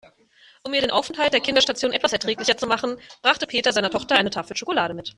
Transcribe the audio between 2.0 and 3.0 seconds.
erträglicher zu machen,